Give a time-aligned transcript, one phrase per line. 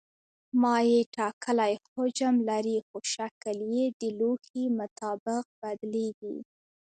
[0.61, 6.35] مایع ټاکلی حجم لري خو شکل یې د لوښي مطابق بدلېږي.